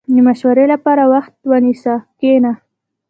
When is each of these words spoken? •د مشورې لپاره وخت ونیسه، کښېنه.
•د 0.13 0.15
مشورې 0.27 0.65
لپاره 0.73 1.03
وخت 1.13 1.33
ونیسه، 1.49 1.95
کښېنه. 2.19 2.51